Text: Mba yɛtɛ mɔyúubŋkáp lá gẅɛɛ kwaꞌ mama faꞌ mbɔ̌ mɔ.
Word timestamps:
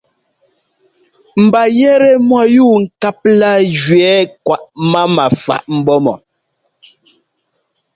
Mba 1.43 1.61
yɛtɛ 1.77 2.09
mɔyúubŋkáp 2.29 3.19
lá 3.39 3.51
gẅɛɛ 3.83 4.17
kwaꞌ 4.45 4.67
mama 4.91 5.23
faꞌ 5.43 5.63
mbɔ̌ 5.79 5.97
mɔ. 6.05 6.13